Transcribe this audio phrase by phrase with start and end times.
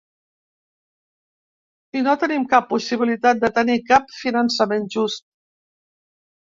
[1.91, 5.29] Si no tenim cap possibilitat de tenir cap finançament just.